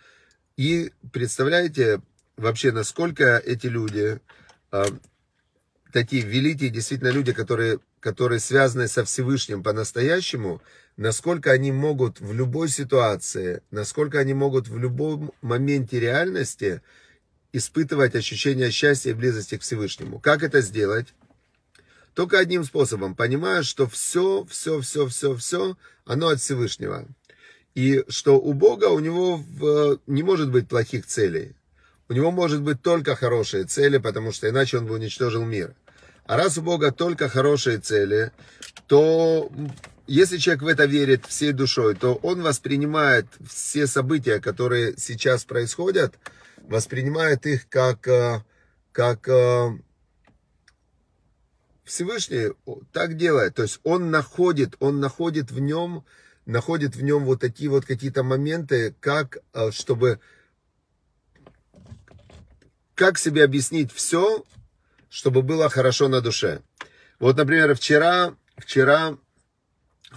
И 0.58 0.92
представляете 1.14 2.02
вообще, 2.36 2.72
насколько 2.72 3.38
эти 3.38 3.68
люди, 3.68 4.20
а, 4.70 4.84
такие 5.96 6.22
великие 6.22 6.68
действительно 6.68 7.08
люди, 7.08 7.32
которые, 7.32 7.78
которые 8.00 8.38
связаны 8.38 8.86
со 8.86 9.02
Всевышним 9.02 9.62
по-настоящему, 9.62 10.60
насколько 10.98 11.50
они 11.50 11.72
могут 11.72 12.20
в 12.20 12.34
любой 12.34 12.68
ситуации, 12.68 13.62
насколько 13.70 14.18
они 14.18 14.34
могут 14.34 14.68
в 14.68 14.76
любом 14.76 15.32
моменте 15.40 15.98
реальности 15.98 16.82
испытывать 17.54 18.14
ощущение 18.14 18.70
счастья 18.70 19.08
и 19.08 19.14
близости 19.14 19.56
к 19.56 19.62
Всевышнему. 19.62 20.20
Как 20.20 20.42
это 20.42 20.60
сделать? 20.60 21.14
Только 22.12 22.38
одним 22.38 22.64
способом, 22.64 23.14
понимая, 23.14 23.62
что 23.62 23.86
все, 23.86 24.46
все, 24.50 24.82
все, 24.82 25.06
все, 25.06 25.34
все, 25.34 25.78
оно 26.04 26.28
от 26.28 26.42
Всевышнего. 26.42 27.06
И 27.74 28.04
что 28.08 28.38
у 28.38 28.52
Бога, 28.52 28.90
у 28.90 28.98
него 28.98 29.38
в, 29.38 29.98
не 30.06 30.22
может 30.22 30.50
быть 30.50 30.68
плохих 30.68 31.06
целей. 31.06 31.56
У 32.10 32.12
него 32.12 32.30
может 32.32 32.60
быть 32.60 32.82
только 32.82 33.16
хорошие 33.16 33.64
цели, 33.64 33.96
потому 33.96 34.30
что 34.32 34.46
иначе 34.46 34.76
он 34.76 34.84
бы 34.84 34.92
уничтожил 34.92 35.42
мир. 35.46 35.74
А 36.26 36.36
раз 36.36 36.58
у 36.58 36.62
Бога 36.62 36.92
только 36.92 37.28
хорошие 37.28 37.78
цели, 37.78 38.32
то 38.86 39.50
если 40.06 40.38
человек 40.38 40.62
в 40.62 40.66
это 40.66 40.84
верит 40.84 41.26
всей 41.26 41.52
душой, 41.52 41.94
то 41.94 42.14
он 42.16 42.42
воспринимает 42.42 43.26
все 43.48 43.86
события, 43.86 44.40
которые 44.40 44.96
сейчас 44.96 45.44
происходят, 45.44 46.14
воспринимает 46.68 47.46
их 47.46 47.68
как, 47.68 48.06
э, 48.08 48.42
как 48.92 49.28
э, 49.28 49.78
Всевышний 51.84 52.52
так 52.92 53.16
делает. 53.16 53.54
То 53.54 53.62
есть 53.62 53.80
он 53.84 54.10
находит, 54.10 54.74
он 54.80 55.00
находит 55.00 55.50
в 55.50 55.60
нем 55.60 56.04
находит 56.46 56.94
в 56.94 57.02
нем 57.02 57.24
вот 57.24 57.40
такие 57.40 57.68
вот 57.68 57.84
какие-то 57.84 58.22
моменты, 58.22 58.94
как, 59.00 59.38
э, 59.52 59.70
чтобы, 59.72 60.20
как 62.94 63.18
себе 63.18 63.44
объяснить 63.44 63.92
все, 63.92 64.44
чтобы 65.16 65.40
было 65.40 65.70
хорошо 65.70 66.08
на 66.08 66.20
душе. 66.20 66.60
Вот, 67.18 67.38
например, 67.38 67.74
вчера, 67.74 68.34
вчера, 68.58 69.16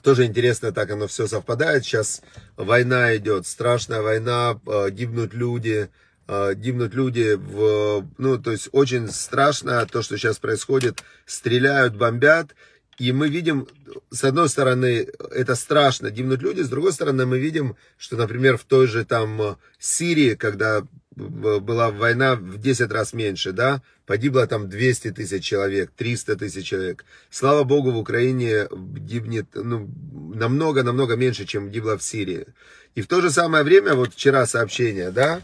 тоже 0.03 0.25
интересно, 0.25 0.74
так 0.74 0.91
оно 0.91 1.08
все 1.08 1.25
совпадает, 1.25 1.86
сейчас 1.86 2.22
война 2.58 3.15
идет, 3.15 3.48
страшная 3.48 4.01
война, 4.01 4.60
э, 4.68 4.89
гибнут 4.89 5.34
люди, 5.34 5.89
э, 6.27 6.53
гибнут 6.53 6.94
люди, 6.94 7.36
в, 7.36 8.10
ну, 8.18 8.38
то 8.39 8.51
есть 8.51 8.68
очень 8.74 9.08
страшно 9.08 9.86
то, 9.86 10.01
что 10.01 10.18
сейчас 10.18 10.38
происходит, 10.38 11.01
стреляют, 11.25 11.96
бомбят, 11.96 12.53
и 12.98 13.13
мы 13.13 13.29
видим, 13.29 13.70
с 14.12 14.25
одной 14.25 14.50
стороны, 14.50 15.08
это 15.32 15.56
страшно, 15.56 16.12
гибнут 16.12 16.41
люди, 16.41 16.60
с 16.60 16.68
другой 16.68 16.91
стороны, 16.91 17.25
мы 17.25 17.39
видим, 17.39 17.77
что, 17.98 18.18
например, 18.18 18.58
в 18.58 18.65
той 18.65 18.86
же 18.86 19.06
там 19.06 19.41
э, 19.41 19.56
Сирии, 19.79 20.36
когда 20.36 20.84
была 21.19 21.91
война 21.91 22.35
в 22.35 22.57
10 22.57 22.91
раз 22.91 23.13
меньше, 23.13 23.51
да, 23.51 23.81
погибло 24.05 24.47
там 24.47 24.69
200 24.69 25.11
тысяч 25.11 25.43
человек, 25.43 25.91
300 25.95 26.38
тысяч 26.38 26.65
человек. 26.65 27.05
Слава 27.29 27.63
Богу, 27.63 27.91
в 27.91 27.97
Украине 27.97 28.67
гибнет 28.71 29.47
ну, 29.53 29.89
намного-намного 30.33 31.15
меньше, 31.15 31.45
чем 31.45 31.69
гибло 31.69 31.97
в 31.97 32.03
Сирии. 32.03 32.47
И 32.95 33.01
в 33.01 33.07
то 33.07 33.21
же 33.21 33.29
самое 33.29 33.63
время, 33.63 33.93
вот 33.93 34.13
вчера 34.13 34.45
сообщение, 34.45 35.11
да, 35.11 35.41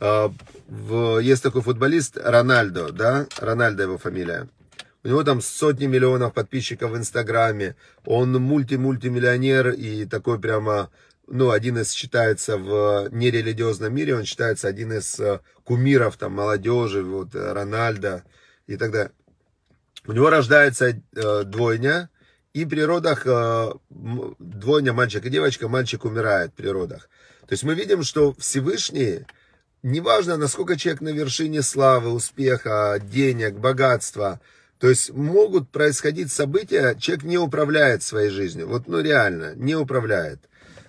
э, 0.00 0.28
в, 0.68 1.18
есть 1.18 1.42
такой 1.42 1.62
футболист 1.62 2.16
Рональдо, 2.16 2.92
да, 2.92 3.26
Рональдо 3.38 3.82
его 3.82 3.98
фамилия. 3.98 4.48
У 5.06 5.08
него 5.08 5.22
там 5.22 5.40
сотни 5.40 5.86
миллионов 5.86 6.34
подписчиков 6.34 6.90
в 6.90 6.96
Инстаграме. 6.96 7.76
Он 8.04 8.32
мульти-мультимиллионер 8.32 9.70
и 9.70 10.04
такой 10.04 10.40
прямо, 10.40 10.90
ну, 11.26 11.50
один 11.50 11.78
из 11.78 11.92
считается 11.92 12.56
в 12.56 13.08
нерелигиозном 13.10 13.94
мире, 13.94 14.16
он 14.16 14.24
считается 14.24 14.68
один 14.68 14.92
из 14.92 15.18
э, 15.18 15.40
кумиров 15.64 16.16
там 16.16 16.32
молодежи, 16.32 17.02
вот 17.02 17.34
Рональдо 17.34 18.24
и 18.66 18.76
так 18.76 18.92
далее. 18.92 19.12
У 20.06 20.12
него 20.12 20.30
рождается 20.30 20.86
э, 20.86 21.42
двойня, 21.44 22.10
и 22.52 22.64
при 22.64 22.80
родах 22.80 23.26
э, 23.26 23.72
двойня 23.90 24.92
мальчик 24.92 25.24
и 25.26 25.30
девочка, 25.30 25.68
мальчик 25.68 26.04
умирает 26.04 26.54
при 26.54 26.68
родах. 26.68 27.08
То 27.46 27.52
есть 27.52 27.64
мы 27.64 27.74
видим, 27.74 28.02
что 28.02 28.34
Всевышний, 28.34 29.26
неважно, 29.82 30.36
насколько 30.36 30.76
человек 30.76 31.00
на 31.00 31.10
вершине 31.10 31.62
славы, 31.62 32.10
успеха, 32.10 33.00
денег, 33.02 33.54
богатства– 33.54 34.40
то 34.78 34.88
есть 34.90 35.10
могут 35.10 35.70
происходить 35.70 36.30
события, 36.30 36.94
человек 36.98 37.24
не 37.24 37.38
управляет 37.38 38.02
своей 38.02 38.30
жизнью. 38.30 38.68
Вот, 38.68 38.88
ну 38.88 39.00
реально, 39.00 39.54
не 39.56 39.74
управляет. 39.74 40.40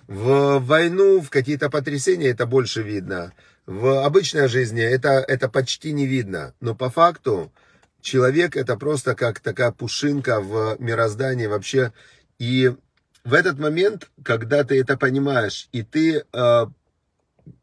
В 0.08 0.58
войну, 0.60 1.20
в 1.20 1.28
какие-то 1.28 1.68
потрясения 1.68 2.28
это 2.28 2.46
больше 2.46 2.82
видно. 2.82 3.34
В 3.66 4.02
обычной 4.02 4.48
жизни 4.48 4.82
это, 4.82 5.22
это 5.28 5.50
почти 5.50 5.92
не 5.92 6.06
видно. 6.06 6.54
Но 6.60 6.74
по 6.74 6.88
факту 6.88 7.52
человек 8.00 8.56
это 8.56 8.78
просто 8.78 9.14
как 9.14 9.40
такая 9.40 9.70
пушинка 9.70 10.40
в 10.40 10.76
мироздании 10.78 11.46
вообще. 11.46 11.92
И 12.38 12.74
в 13.22 13.34
этот 13.34 13.58
момент, 13.58 14.10
когда 14.22 14.64
ты 14.64 14.80
это 14.80 14.96
понимаешь, 14.96 15.68
и 15.72 15.82
ты 15.82 16.24
э, 16.32 16.66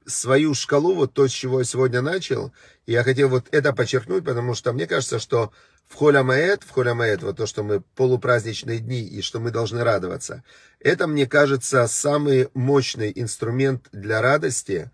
свою 0.06 0.54
шкалу, 0.54 0.94
вот 0.96 1.14
то, 1.14 1.28
с 1.28 1.32
чего 1.32 1.60
я 1.60 1.66
сегодня 1.66 2.02
начал, 2.02 2.52
я 2.86 3.04
хотел 3.04 3.30
вот 3.30 3.48
это 3.52 3.74
подчеркнуть, 3.74 4.24
потому 4.24 4.54
что 4.54 4.74
мне 4.74 4.88
кажется, 4.88 5.20
что 5.20 5.52
в 5.88 5.96
Холя 5.96 6.24
Маэт, 6.24 6.64
в 6.64 6.72
Холя 6.72 6.94
Маэт, 6.94 7.22
вот 7.24 7.38
то, 7.38 7.46
что 7.46 7.64
мы 7.64 7.82
полупраздничные 7.96 8.80
дни 8.80 9.02
и 9.02 9.22
что 9.22 9.40
мы 9.40 9.52
должны 9.52 9.84
радоваться, 9.84 10.44
это, 10.80 11.08
мне 11.08 11.28
кажется, 11.28 11.88
самый 11.88 12.50
мощный 12.54 13.12
инструмент 13.16 13.88
для 13.92 14.22
радости 14.22 14.92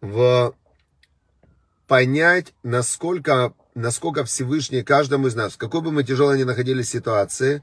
в 0.00 0.54
понять, 1.86 2.54
насколько, 2.62 3.52
насколько 3.74 4.24
Всевышний 4.24 4.82
каждому 4.82 5.26
из 5.26 5.34
нас, 5.34 5.52
в 5.54 5.58
какой 5.58 5.82
бы 5.82 5.92
мы 5.92 6.04
тяжелой 6.04 6.38
ни 6.38 6.44
находились 6.44 6.88
ситуации, 6.88 7.62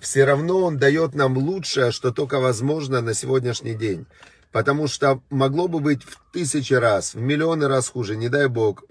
все 0.00 0.24
равно 0.24 0.60
он 0.60 0.78
дает 0.78 1.14
нам 1.14 1.36
лучшее, 1.36 1.90
что 1.90 2.12
только 2.12 2.40
возможно 2.40 3.00
на 3.00 3.14
сегодняшний 3.14 3.74
день. 3.74 4.06
Потому 4.54 4.86
что 4.86 5.20
могло 5.30 5.66
бы 5.66 5.80
быть 5.80 6.04
в 6.04 6.20
тысячи 6.32 6.74
раз, 6.74 7.14
в 7.14 7.20
миллионы 7.20 7.66
раз 7.66 7.88
хуже, 7.88 8.14
не 8.14 8.28
дай 8.28 8.46
бог. 8.46 8.84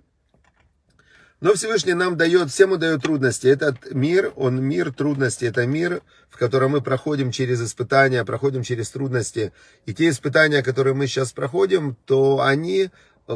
Но 1.39 1.53
Всевышний 1.53 1.93
нам 1.93 2.17
дает, 2.17 2.51
всем 2.51 2.74
он 2.74 2.79
дает 2.79 3.01
трудности. 3.01 3.48
Этот 3.48 3.93
мир, 3.93 4.34
он 4.36 4.62
мир 4.62 4.91
трудностей, 4.91 5.46
это 5.46 5.65
мир, 5.65 6.01
в 6.29 6.38
котором 6.38 6.72
мы 6.72 6.82
проходим 6.82 7.32
через 7.32 7.62
испытания, 7.62 8.25
проходим 8.25 8.62
через 8.63 8.89
трудности. 8.89 9.53
И 9.86 9.93
те 9.93 10.10
испытания, 10.10 10.63
которые 10.63 10.96
мы 10.96 11.08
сейчас 11.08 11.32
проходим, 11.32 11.96
то 12.05 12.41
они 12.41 12.89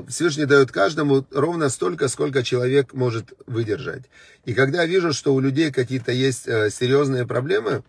Всевышний 0.09 0.45
дает 0.45 0.69
каждому 0.69 1.25
ровно 1.31 1.69
столько, 1.69 2.09
сколько 2.09 2.43
человек 2.43 2.93
может 2.93 3.31
выдержать. 3.45 4.03
И 4.43 4.53
когда 4.53 4.81
я 4.81 4.85
вижу, 4.85 5.13
что 5.13 5.33
у 5.33 5.39
людей 5.39 5.71
какие-то 5.71 6.11
есть 6.11 6.45
э, 6.45 6.69
серьезные 6.71 7.25
проблемы, 7.25 7.83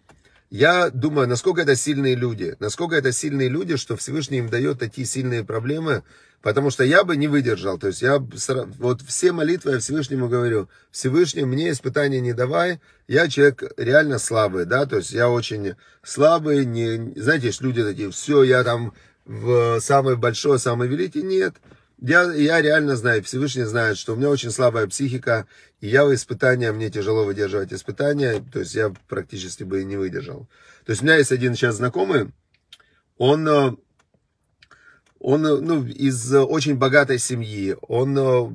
я 0.51 0.91
думаю, 0.91 1.29
насколько 1.29 1.63
это 1.63 1.77
сильные 1.77 2.15
люди, 2.15 2.57
насколько 2.59 2.97
это 2.97 3.13
сильные 3.13 3.49
люди, 3.49 3.77
что 3.77 3.97
Всевышний 3.97 4.39
им 4.39 4.49
дает 4.49 4.79
такие 4.79 5.07
сильные 5.07 5.45
проблемы, 5.45 6.03
потому 6.41 6.71
что 6.71 6.85
я 6.85 7.05
бы 7.05 7.17
не 7.17 7.29
выдержал. 7.29 7.79
То 7.79 7.89
есть 7.89 8.01
я 8.03 8.19
вот 8.19 9.03
все 9.03 9.33
молитвы 9.33 9.73
я 9.73 9.79
Всевышнему 9.79 10.29
говорю, 10.29 10.69
Всевышний, 10.91 11.45
мне 11.45 11.71
испытания 11.71 12.21
не 12.21 12.33
давай, 12.33 12.81
я 13.09 13.29
человек 13.29 13.63
реально 13.77 14.19
слабый, 14.19 14.65
да, 14.65 14.87
то 14.87 14.97
есть 14.97 15.11
я 15.11 15.29
очень 15.29 15.75
слабый, 16.03 16.65
не, 16.65 17.13
знаете, 17.21 17.49
есть 17.49 17.61
люди 17.61 17.83
такие, 17.83 18.11
все, 18.11 18.43
я 18.43 18.65
там 18.65 18.95
в 19.27 19.81
самый 19.81 20.17
большой, 20.17 20.59
самый 20.59 20.89
великий, 20.89 21.23
нет, 21.23 21.57
я, 22.01 22.33
я 22.33 22.63
реально 22.63 22.97
знаю, 22.97 23.25
Всевышний 23.25 23.65
знает, 23.65 23.99
что 23.99 24.13
у 24.13 24.17
меня 24.17 24.31
очень 24.31 24.51
слабая 24.51 24.87
психика, 24.87 25.47
и 25.81 25.89
я 25.89 26.05
в 26.05 26.15
испытания, 26.15 26.73
мне 26.73 26.91
тяжело 26.91 27.25
выдерживать 27.25 27.73
испытания, 27.73 28.43
то 28.53 28.61
есть 28.61 28.75
я 28.75 28.93
практически 29.09 29.63
бы 29.63 29.85
не 29.85 29.97
выдержал. 29.97 30.49
То 30.85 30.91
есть 30.91 31.03
у 31.03 31.05
меня 31.05 31.17
есть 31.17 31.33
один 31.33 31.55
сейчас 31.55 31.77
знакомый, 31.77 32.31
он, 33.17 33.49
э, 33.49 33.77
он 35.21 35.43
ну, 35.43 35.85
из 35.85 36.33
очень 36.35 36.77
богатой 36.77 37.19
семьи, 37.19 37.77
он, 37.83 38.15
ну, 38.15 38.53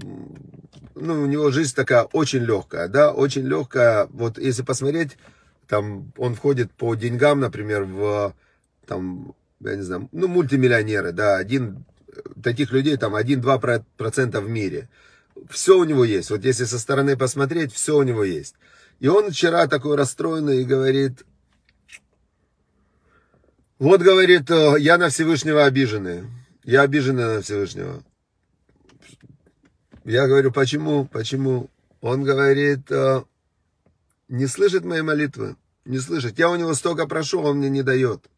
у 0.95 1.25
него 1.25 1.51
жизнь 1.51 1.75
такая 1.75 2.03
очень 2.03 2.43
легкая, 2.43 2.87
да, 2.87 3.11
очень 3.11 3.43
легкая. 3.43 4.07
Вот 4.11 4.37
если 4.37 4.63
посмотреть, 4.63 5.17
там, 5.67 6.11
он 6.17 6.35
входит 6.35 6.71
по 6.71 6.95
деньгам, 6.95 7.39
например, 7.39 7.83
в, 7.83 8.35
там, 8.85 9.33
я 9.59 9.75
не 9.75 9.81
знаю, 9.81 10.09
ну, 10.11 10.27
мультимиллионеры, 10.27 11.11
да, 11.11 11.37
один, 11.37 11.85
таких 12.41 12.71
людей 12.71 12.97
там 12.97 13.15
1-2% 13.15 14.39
в 14.39 14.49
мире. 14.49 14.89
Все 15.49 15.77
у 15.77 15.83
него 15.83 16.03
есть. 16.03 16.29
Вот 16.29 16.43
если 16.45 16.65
со 16.65 16.79
стороны 16.79 17.17
посмотреть, 17.17 17.73
все 17.73 17.97
у 17.97 18.03
него 18.03 18.23
есть. 18.23 18.55
И 18.99 19.07
он 19.07 19.31
вчера 19.31 19.67
такой 19.67 19.95
расстроенный 19.95 20.61
и 20.61 20.65
говорит, 20.65 21.25
вот, 23.79 24.01
говорит, 24.01 24.49
«Э, 24.49 24.75
я 24.79 24.97
на 24.97 25.09
Всевышнего 25.09 25.65
обиженный. 25.65 26.23
Я 26.63 26.83
обиженный 26.83 27.25
на 27.25 27.41
Всевышнего. 27.41 28.01
Я 30.05 30.27
говорю, 30.27 30.51
почему? 30.51 31.05
Почему? 31.05 31.69
Он 31.99 32.23
говорит, 32.23 32.89
«Э, 32.91 33.23
не 34.29 34.47
слышит 34.47 34.85
моей 34.85 35.01
молитвы. 35.01 35.57
Не 35.85 35.99
слышит. 35.99 36.39
Я 36.39 36.49
у 36.49 36.55
него 36.55 36.73
столько 36.75 37.07
прошу, 37.07 37.41
он 37.41 37.57
мне 37.57 37.69
не 37.69 37.83
дает. 37.83 38.29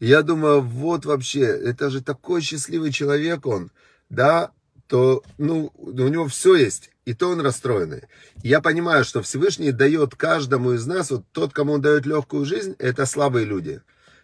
я 0.00 0.22
думаю, 0.22 0.60
вот 0.60 1.06
вообще, 1.06 1.44
это 1.44 1.88
же 1.88 2.02
такой 2.02 2.42
счастливый 2.42 2.92
человек 2.92 3.46
он, 3.46 3.70
да, 4.10 4.50
то, 4.88 5.22
ну, 5.38 5.72
у 5.76 6.08
него 6.08 6.28
все 6.28 6.56
есть, 6.56 6.90
и 7.04 7.14
то 7.14 7.30
он 7.30 7.40
расстроенный. 7.40 8.02
Я 8.42 8.60
понимаю, 8.60 9.04
что 9.04 9.22
Всевышний 9.22 9.72
дает 9.72 10.14
каждому 10.14 10.72
из 10.72 10.86
нас, 10.86 11.10
вот 11.10 11.24
тот, 11.32 11.52
кому 11.52 11.74
он 11.74 11.80
дает 11.80 12.06
легкую 12.06 12.44
жизнь, 12.44 12.74
это 12.78 13.06
слабые 13.06 13.46
люди. 13.46 13.80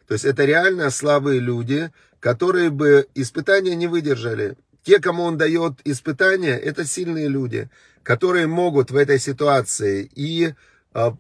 То 0.07 0.15
есть 0.15 0.25
это 0.25 0.45
реально 0.45 0.91
слабые 0.91 1.41
люди, 1.41 1.91
которые 2.19 2.71
бы 2.71 3.07
испытания 3.15 3.75
не 3.75 3.87
выдержали. 3.87 4.57
Те, 4.83 4.99
кому 4.99 5.25
он 5.25 5.39
дает 5.39 5.75
испытания, 5.85 6.57
это 6.57 6.85
сильные 6.85 7.29
люди, 7.29 7.71
которые 8.03 8.47
могут 8.47 8.91
в 8.91 8.97
этой 8.97 9.19
ситуации 9.19 10.11
и 10.15 10.55
э, 10.95 11.11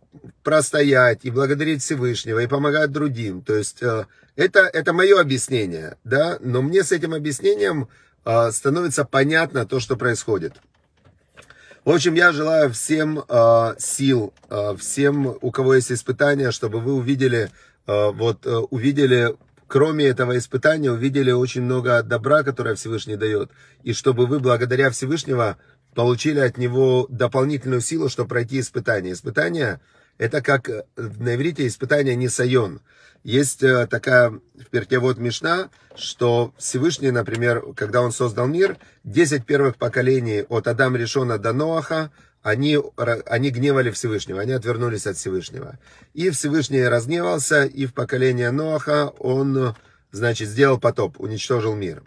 простоять, 0.42 1.25
и 1.25 1.30
благодарить 1.30 1.82
Всевышнего, 1.82 2.40
и 2.40 2.47
помогать 2.47 2.90
другим. 2.90 3.42
То 3.42 3.54
есть 3.54 3.82
э, 3.82 4.06
это, 4.37 4.61
это 4.61 4.92
мое 4.92 5.20
объяснение, 5.20 5.97
да, 6.04 6.38
но 6.40 6.62
мне 6.62 6.82
с 6.82 6.92
этим 6.92 7.14
объяснением 7.14 7.88
становится 8.53 9.05
понятно 9.05 9.67
то, 9.67 9.81
что 9.81 9.97
происходит. 9.97 10.55
В 11.85 11.91
общем, 11.91 12.15
я 12.15 12.33
желаю 12.33 12.71
всем 12.71 13.25
э, 13.27 13.75
сил, 13.79 14.35
э, 14.50 14.77
всем, 14.79 15.39
у 15.41 15.50
кого 15.50 15.75
есть 15.75 15.91
испытания, 15.91 16.50
чтобы 16.50 16.79
вы 16.79 16.93
увидели 16.93 17.50
Э, 17.91 18.12
вот 18.12 18.47
э, 18.47 18.50
увидели, 18.71 19.35
кроме 19.67 20.07
этого 20.07 20.39
испытания, 20.39 20.93
увидели 20.93 21.33
очень 21.33 21.62
много 21.62 22.03
добра, 22.05 22.45
которое 22.45 22.77
Всевышний 22.77 23.17
дает. 23.17 23.50
И 23.83 23.93
чтобы 23.95 24.27
вы 24.27 24.39
благодаря 24.39 24.91
Всевышнего 24.91 25.57
получили 25.95 26.39
от 26.39 26.57
него 26.57 27.07
дополнительную 27.09 27.81
силу, 27.81 28.09
чтобы 28.09 28.29
пройти 28.29 28.61
испытание. 28.61 29.12
Испытание 29.12 29.81
это 30.19 30.41
как 30.41 30.69
э, 30.69 30.85
на 30.97 31.35
иврите 31.35 31.67
испытание 31.67 32.15
не 32.15 32.29
сайон. 32.29 32.81
Есть 33.23 33.61
такая 33.91 34.31
в 34.31 34.71
перке 34.71 34.99
вот 34.99 35.19
Мишна, 35.19 35.69
что 35.95 36.55
Всевышний, 36.57 37.11
например, 37.11 37.62
когда 37.77 38.00
он 38.00 38.12
создал 38.12 38.47
мир, 38.47 38.79
10 39.05 39.45
первых 39.45 39.77
поколений 39.77 40.43
от 40.49 40.67
Адама 40.67 40.97
Решона 40.97 41.39
до 41.39 41.53
Ноаха, 41.53 42.11
они, 42.43 42.79
они 43.27 43.50
гневали 43.50 43.91
Всевышнего, 43.91 44.41
они 44.41 44.53
отвернулись 44.53 45.07
от 45.07 45.19
Всевышнего. 45.19 45.79
И 46.15 46.31
Всевышний 46.31 46.83
разгневался, 46.83 47.65
и 47.65 47.85
в 47.85 47.93
поколение 47.93 48.50
Ноаха 48.50 49.12
он, 49.19 49.77
значит, 50.11 50.49
сделал 50.49 50.79
потоп, 50.79 51.21
уничтожил 51.21 51.75
мир. 51.75 52.03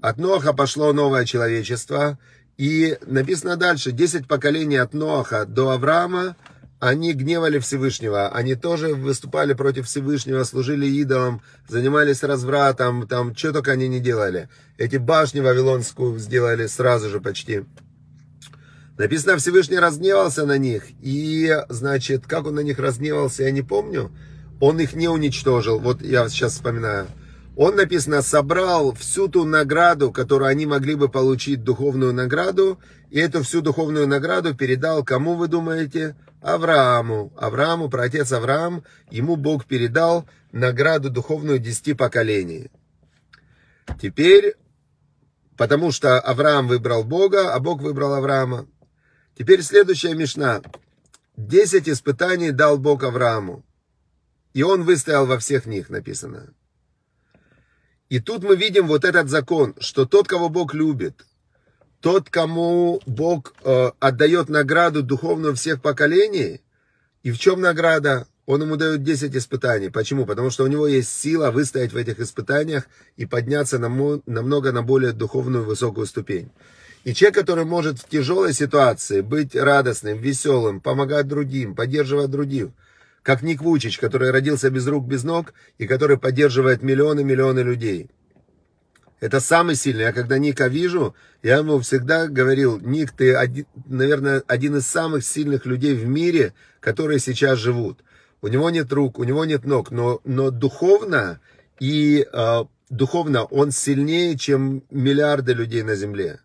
От 0.00 0.18
Ноаха 0.18 0.52
пошло 0.52 0.92
новое 0.92 1.24
человечество, 1.24 2.18
и 2.56 2.98
написано 3.06 3.56
дальше, 3.56 3.92
10 3.92 4.26
поколений 4.26 4.78
от 4.78 4.94
Ноаха 4.94 5.44
до 5.46 5.70
Авраама, 5.70 6.34
они 6.80 7.12
гневали 7.12 7.58
Всевышнего, 7.58 8.28
они 8.28 8.54
тоже 8.54 8.94
выступали 8.94 9.52
против 9.52 9.86
Всевышнего, 9.86 10.44
служили 10.44 10.86
идолам, 10.86 11.42
занимались 11.68 12.22
развратом, 12.22 13.08
там, 13.08 13.34
что 13.34 13.52
только 13.52 13.72
они 13.72 13.88
не 13.88 13.98
делали. 13.98 14.48
Эти 14.76 14.96
башни 14.96 15.40
Вавилонскую 15.40 16.18
сделали 16.18 16.66
сразу 16.66 17.10
же 17.10 17.20
почти. 17.20 17.64
Написано, 18.96 19.36
Всевышний 19.36 19.78
разгневался 19.78 20.44
на 20.44 20.58
них. 20.58 20.84
И, 21.00 21.56
значит, 21.68 22.26
как 22.26 22.46
он 22.46 22.56
на 22.56 22.60
них 22.60 22.78
разгневался, 22.78 23.44
я 23.44 23.50
не 23.50 23.62
помню. 23.62 24.10
Он 24.60 24.80
их 24.80 24.94
не 24.94 25.08
уничтожил. 25.08 25.78
Вот 25.78 26.02
я 26.02 26.28
сейчас 26.28 26.54
вспоминаю. 26.54 27.06
Он, 27.56 27.74
написано, 27.74 28.22
собрал 28.22 28.92
всю 28.94 29.26
ту 29.26 29.44
награду, 29.44 30.12
которую 30.12 30.48
они 30.48 30.66
могли 30.66 30.94
бы 30.94 31.08
получить, 31.08 31.64
духовную 31.64 32.12
награду, 32.12 32.78
и 33.10 33.18
эту 33.18 33.42
всю 33.42 33.62
духовную 33.62 34.06
награду 34.06 34.54
передал 34.54 35.04
кому, 35.04 35.34
вы 35.34 35.48
думаете? 35.48 36.14
Аврааму. 36.40 37.32
Аврааму, 37.36 37.88
праотец 37.88 38.32
Авраам, 38.32 38.84
ему 39.10 39.36
Бог 39.36 39.66
передал 39.66 40.28
награду 40.52 41.10
духовную 41.10 41.58
десяти 41.58 41.94
поколений. 41.94 42.70
Теперь, 44.00 44.56
потому 45.56 45.92
что 45.92 46.20
Авраам 46.20 46.68
выбрал 46.68 47.04
Бога, 47.04 47.54
а 47.54 47.58
Бог 47.58 47.80
выбрал 47.80 48.14
Авраама, 48.14 48.66
Теперь 49.38 49.62
следующая 49.62 50.14
мешна. 50.14 50.62
Десять 51.36 51.88
испытаний 51.88 52.50
дал 52.50 52.76
Бог 52.76 53.04
Аврааму. 53.04 53.64
И 54.52 54.64
он 54.64 54.82
выстоял 54.82 55.26
во 55.26 55.38
всех 55.38 55.64
них, 55.64 55.90
написано. 55.90 56.52
И 58.08 58.18
тут 58.18 58.42
мы 58.42 58.56
видим 58.56 58.88
вот 58.88 59.04
этот 59.04 59.28
закон, 59.28 59.76
что 59.78 60.06
тот, 60.06 60.26
кого 60.26 60.48
Бог 60.48 60.74
любит, 60.74 61.24
тот, 62.00 62.30
кому 62.30 63.00
Бог 63.06 63.54
э, 63.64 63.90
отдает 63.98 64.48
награду 64.48 65.02
духовную 65.02 65.54
всех 65.54 65.82
поколений, 65.82 66.60
и 67.22 67.30
в 67.30 67.38
чем 67.38 67.60
награда? 67.60 68.26
Он 68.46 68.62
ему 68.62 68.76
дает 68.76 69.02
10 69.02 69.36
испытаний. 69.36 69.90
Почему? 69.90 70.24
Потому 70.24 70.48
что 70.48 70.64
у 70.64 70.68
него 70.68 70.86
есть 70.86 71.10
сила 71.10 71.50
выстоять 71.50 71.92
в 71.92 71.96
этих 71.98 72.18
испытаниях 72.18 72.84
и 73.18 73.26
подняться 73.26 73.78
намного 73.78 74.72
на 74.72 74.82
более 74.82 75.12
духовную 75.12 75.64
высокую 75.64 76.06
ступень. 76.06 76.50
И 77.04 77.12
человек, 77.12 77.34
который 77.34 77.66
может 77.66 77.98
в 77.98 78.08
тяжелой 78.08 78.54
ситуации 78.54 79.20
быть 79.20 79.54
радостным, 79.54 80.18
веселым, 80.18 80.80
помогать 80.80 81.28
другим, 81.28 81.74
поддерживать 81.74 82.30
других, 82.30 82.68
как 83.22 83.42
Ник 83.42 83.60
Вучич, 83.60 83.98
который 83.98 84.30
родился 84.30 84.70
без 84.70 84.86
рук, 84.86 85.06
без 85.06 85.24
ног, 85.24 85.52
и 85.76 85.86
который 85.86 86.16
поддерживает 86.16 86.82
миллионы-миллионы 86.82 87.60
людей. 87.60 88.08
Это 89.20 89.40
самый 89.40 89.74
сильный. 89.74 90.04
Я 90.04 90.12
когда 90.12 90.38
Ника 90.38 90.68
вижу, 90.68 91.14
я 91.42 91.56
ему 91.56 91.80
всегда 91.80 92.28
говорил, 92.28 92.78
Ник, 92.78 93.12
ты, 93.12 93.34
один, 93.34 93.66
наверное, 93.86 94.42
один 94.46 94.76
из 94.76 94.86
самых 94.86 95.24
сильных 95.24 95.66
людей 95.66 95.94
в 95.94 96.06
мире, 96.06 96.54
которые 96.80 97.18
сейчас 97.18 97.58
живут. 97.58 97.98
У 98.42 98.48
него 98.48 98.70
нет 98.70 98.92
рук, 98.92 99.18
у 99.18 99.24
него 99.24 99.44
нет 99.44 99.64
ног, 99.64 99.90
но, 99.90 100.20
но 100.24 100.50
духовно 100.50 101.40
и 101.80 102.24
э, 102.32 102.64
духовно 102.88 103.44
он 103.44 103.72
сильнее, 103.72 104.38
чем 104.38 104.84
миллиарды 104.90 105.52
людей 105.52 105.82
на 105.82 105.96
земле. 105.96 106.38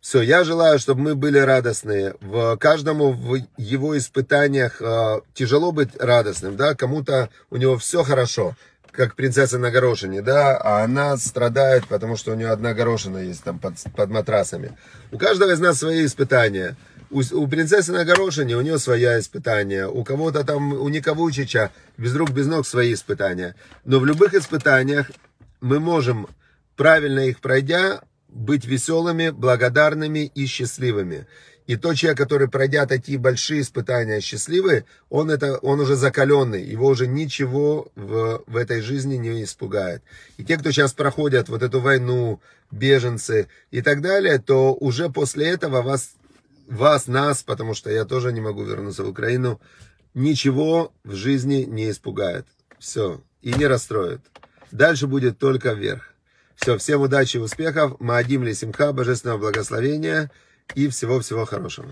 Все, 0.00 0.22
я 0.22 0.44
желаю, 0.44 0.78
чтобы 0.78 1.02
мы 1.02 1.14
были 1.14 1.38
радостные. 1.38 2.14
В 2.20 2.56
каждому 2.56 3.12
в 3.12 3.38
его 3.58 3.98
испытаниях 3.98 4.80
э, 4.80 5.20
тяжело 5.34 5.72
быть 5.72 5.90
радостным, 5.98 6.56
да, 6.56 6.74
кому-то 6.74 7.28
у 7.50 7.56
него 7.56 7.76
все 7.76 8.04
хорошо, 8.04 8.54
как 8.98 9.14
принцесса 9.14 9.58
на 9.58 9.70
горошине, 9.70 10.22
да, 10.22 10.56
а 10.56 10.82
она 10.82 11.16
страдает, 11.18 11.86
потому 11.86 12.16
что 12.16 12.32
у 12.32 12.34
нее 12.34 12.48
одна 12.48 12.74
горошина 12.74 13.18
есть 13.18 13.44
там 13.44 13.60
под, 13.60 13.74
под 13.94 14.10
матрасами. 14.10 14.76
У 15.12 15.18
каждого 15.18 15.52
из 15.52 15.60
нас 15.60 15.78
свои 15.78 16.04
испытания. 16.04 16.76
У, 17.08 17.20
у 17.20 17.46
принцессы 17.46 17.92
на 17.92 18.04
горошине 18.04 18.56
у 18.56 18.60
нее 18.60 18.76
своя 18.80 19.20
испытания, 19.20 19.86
у 19.86 20.02
кого-то 20.02 20.42
там, 20.42 20.72
у 20.72 20.88
Ника 20.88 21.14
Вучича 21.14 21.70
без 21.96 22.12
рук, 22.16 22.30
без 22.30 22.48
ног 22.48 22.66
свои 22.66 22.92
испытания. 22.92 23.54
Но 23.84 24.00
в 24.00 24.04
любых 24.04 24.34
испытаниях 24.34 25.12
мы 25.60 25.78
можем, 25.78 26.26
правильно 26.74 27.20
их 27.20 27.38
пройдя, 27.38 28.00
быть 28.28 28.64
веселыми, 28.64 29.30
благодарными 29.30 30.26
и 30.34 30.46
счастливыми. 30.46 31.28
И 31.68 31.76
тот 31.76 31.96
человек, 31.96 32.16
который 32.16 32.48
пройдя 32.48 32.86
такие 32.86 33.18
большие 33.18 33.60
испытания 33.60 34.22
счастливый, 34.22 34.86
он, 35.10 35.30
это, 35.30 35.58
он 35.58 35.80
уже 35.80 35.96
закаленный, 35.96 36.62
его 36.62 36.86
уже 36.86 37.06
ничего 37.06 37.92
в, 37.94 38.42
в 38.46 38.56
этой 38.56 38.80
жизни 38.80 39.16
не 39.16 39.44
испугает. 39.44 40.02
И 40.38 40.44
те, 40.44 40.56
кто 40.56 40.70
сейчас 40.70 40.94
проходят 40.94 41.50
вот 41.50 41.62
эту 41.62 41.80
войну, 41.80 42.40
беженцы 42.70 43.48
и 43.70 43.82
так 43.82 44.00
далее, 44.00 44.38
то 44.38 44.72
уже 44.72 45.10
после 45.10 45.48
этого 45.48 45.82
вас, 45.82 46.12
вас, 46.68 47.06
нас, 47.06 47.42
потому 47.42 47.74
что 47.74 47.90
я 47.90 48.06
тоже 48.06 48.32
не 48.32 48.40
могу 48.40 48.64
вернуться 48.64 49.04
в 49.04 49.10
Украину, 49.10 49.60
ничего 50.14 50.94
в 51.04 51.14
жизни 51.14 51.66
не 51.68 51.90
испугает. 51.90 52.46
Все. 52.78 53.20
И 53.42 53.52
не 53.52 53.66
расстроит. 53.66 54.22
Дальше 54.72 55.06
будет 55.06 55.38
только 55.38 55.74
вверх. 55.74 56.14
Все, 56.56 56.78
всем 56.78 57.02
удачи 57.02 57.36
и 57.36 57.40
успехов. 57.40 58.00
Маадим 58.00 58.42
ли 58.42 58.54
Симха, 58.54 58.94
божественного 58.94 59.38
благословения 59.38 60.30
и 60.74 60.88
всего-всего 60.88 61.44
хорошего. 61.44 61.88